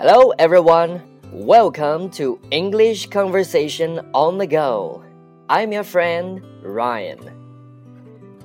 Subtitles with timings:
[0.00, 1.00] Hello, everyone.
[1.32, 5.02] Welcome to English Conversation on the Go.
[5.48, 7.18] I'm your friend Ryan.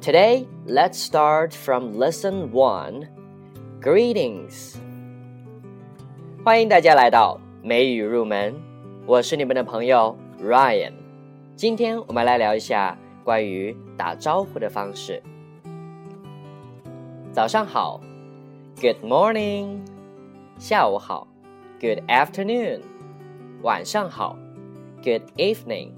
[0.00, 3.08] Today, let's start from Lesson One.
[3.80, 4.76] Greetings.
[6.44, 8.54] 欢迎大家来到美语入门，
[9.06, 10.92] 我是你们的朋友 Ryan。
[11.56, 15.22] 今天我们来聊一下关于打招呼的方式。
[17.32, 18.00] 早上好，
[18.80, 19.80] Good morning。
[20.58, 21.28] 下午好
[21.82, 22.80] ，Good afternoon。
[23.62, 24.36] 晚上好，
[25.02, 25.90] Good evening。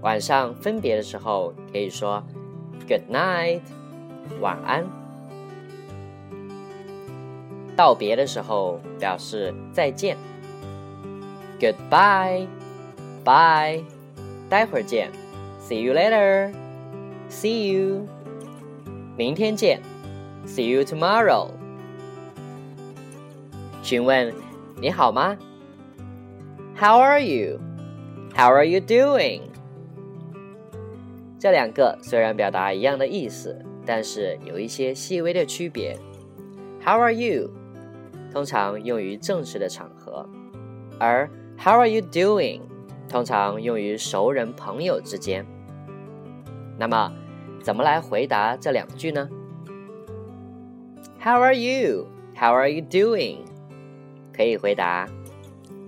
[0.00, 2.24] 晚上分别的时候可以说
[2.88, 3.60] Good night，
[4.40, 4.84] 晚安。
[7.76, 10.16] 道别的时候表示再见，
[11.58, 13.82] Goodbye，bye，
[14.48, 15.10] 待会儿见，
[15.60, 18.06] See you later，See you，
[19.16, 19.80] 明天见。
[20.46, 21.48] See you tomorrow。
[23.82, 24.34] 询问
[24.79, 25.35] 你好吗
[26.79, 27.59] ？How are you?
[28.35, 29.41] How are you doing?
[31.39, 35.97] 这两个虽然表达一样的意思，但是有一些细微的区别。
[36.85, 37.49] How are you?
[38.31, 40.29] 通常用于正式的场合，
[40.99, 42.61] 而 How are you doing?
[43.09, 45.43] 通常用于熟人朋友之间。
[46.77, 47.11] 那么，
[47.63, 49.27] 怎么来回答这两句呢
[51.19, 52.05] ？How are you?
[52.35, 53.37] How are you doing?
[54.37, 55.09] 可以回答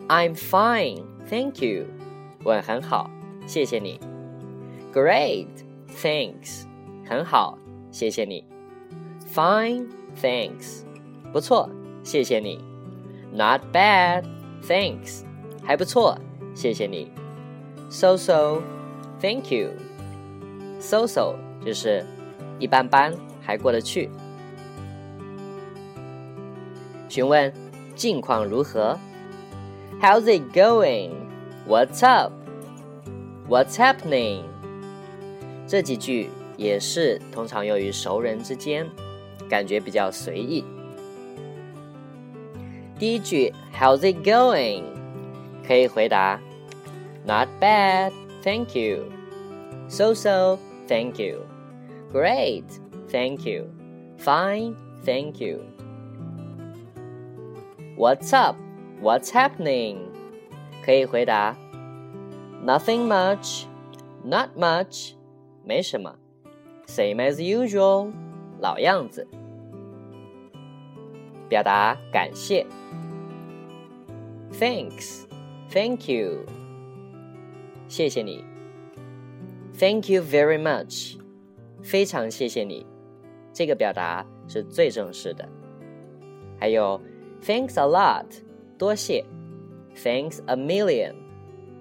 [0.07, 1.85] I'm fine, thank you.
[2.43, 3.11] 我很好，
[3.45, 3.99] 谢谢你。
[4.91, 5.45] Great,
[6.01, 6.65] thanks.
[7.07, 7.59] 很好，
[7.91, 8.43] 谢谢你。
[9.31, 9.85] Fine,
[10.19, 10.81] thanks.
[11.31, 11.69] 不错，
[12.03, 12.59] 谢谢你。
[13.31, 14.23] Not bad,
[14.63, 15.23] thanks.
[15.63, 16.17] 还不错，
[16.55, 17.11] 谢谢你。
[17.91, 18.63] So so,
[19.21, 19.69] thank you.
[20.79, 22.03] So so 就是
[22.57, 24.09] 一般般，还过得去。
[27.07, 27.53] 询问
[27.98, 28.98] 近况如何？
[30.00, 31.10] How's it going?
[31.66, 32.32] What's up?
[33.48, 34.42] What's happening?
[35.66, 38.86] 这几句也是通常用于熟人之间，
[39.48, 40.64] 感觉比较随意。
[42.98, 44.82] 第一句 How's it going?
[45.66, 46.40] 可以回答
[47.26, 48.12] Not bad,
[48.42, 49.04] thank you.
[49.88, 51.40] So so, thank you.
[52.12, 52.64] Great,
[53.10, 53.66] thank you.
[54.18, 55.60] Fine, thank you.
[57.98, 58.56] What's up?
[59.02, 59.98] What's happening?
[60.84, 61.56] 可以回答
[62.64, 63.64] Nothing much,
[64.22, 65.12] not much,
[65.64, 66.14] 没什么，
[66.86, 68.12] Same as usual，
[68.60, 69.26] 老样子。
[71.48, 72.66] 表达感谢，
[74.52, 75.24] Thanks,
[75.70, 76.44] thank you，
[77.88, 78.44] 谢谢你，
[79.78, 81.18] Thank you very much，
[81.82, 82.86] 非常谢谢你。
[83.52, 85.48] 这个表达是最正式的。
[86.58, 87.00] 还有。
[87.42, 88.26] Thanks a lot，
[88.78, 89.24] 多谢。
[89.96, 91.14] Thanks a million，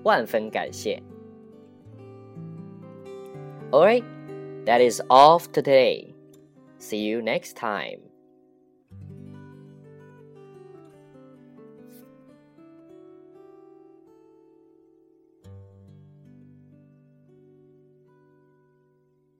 [0.03, 1.01] 万分感谢。
[3.71, 4.03] Alright,
[4.65, 6.13] that is all for today.
[6.77, 8.06] See you next time.